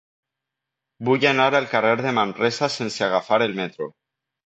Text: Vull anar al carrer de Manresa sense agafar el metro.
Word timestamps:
Vull 1.09 1.27
anar 1.33 1.47
al 1.61 1.69
carrer 1.75 1.93
de 2.01 2.17
Manresa 2.23 2.73
sense 2.81 3.09
agafar 3.13 3.43
el 3.51 3.59
metro. 3.65 3.97